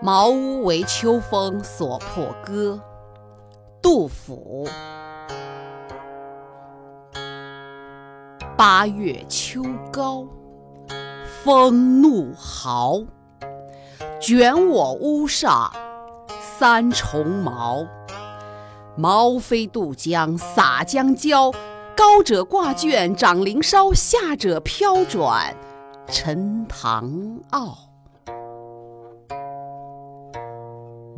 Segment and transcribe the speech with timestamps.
[0.00, 2.80] 茅屋为秋风所破歌。
[3.82, 4.64] 杜甫。
[8.56, 10.24] 八月秋高，
[11.42, 13.00] 风怒号，
[14.20, 15.72] 卷我屋上
[16.40, 17.84] 三重茅。
[18.96, 21.50] 茅飞渡江洒江郊，
[21.96, 25.54] 高者挂卷长林梢，下者飘转
[26.06, 27.87] 沉塘坳。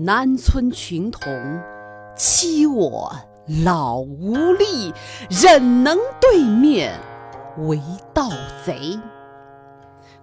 [0.02, 1.60] 南村群童
[2.16, 3.12] 欺我
[3.64, 4.94] 老无力，
[5.28, 6.98] 忍能对面
[7.58, 7.78] 为
[8.14, 8.30] 盗
[8.64, 8.98] 贼？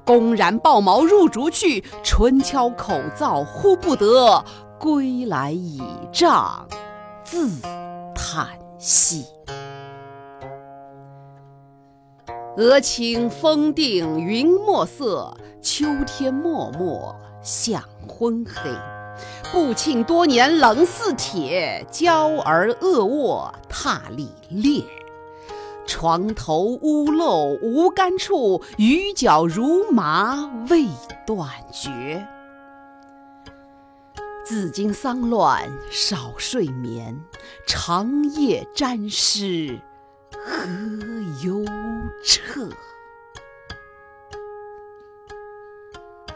[0.04, 4.44] 公然抱茅入竹去，唇敲口燥呼不得，
[4.80, 5.80] 归来倚
[6.12, 6.68] 杖
[7.24, 7.48] 自
[8.16, 9.28] 叹息。
[12.56, 18.72] 俄顷风定云墨色，秋天漠漠向昏黑。
[19.52, 24.84] 布罄多年冷似铁，娇儿恶卧踏里裂。
[25.86, 30.86] 床头屋漏无干处，雨脚如麻未
[31.26, 32.28] 断绝。
[34.46, 37.18] 自经丧乱少睡眠，
[37.66, 39.80] 长夜沾湿
[40.32, 40.68] 何
[41.44, 41.66] 由
[42.24, 42.70] 彻？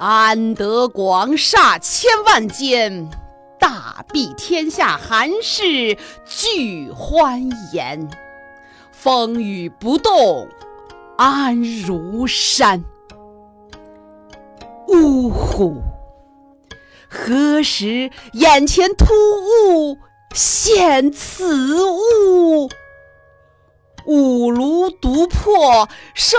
[0.01, 3.11] 安得广厦千万间，
[3.59, 8.09] 大庇天下寒士俱欢颜。
[8.91, 10.47] 风雨不动
[11.19, 12.83] 安如山。
[14.87, 15.75] 呜呼！
[17.07, 19.99] 何时眼前突兀
[20.33, 22.67] 现此物？
[24.07, 26.37] 五炉独破受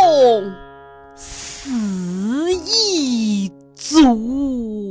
[0.00, 0.65] 冻。
[4.46, 4.85] Ooh.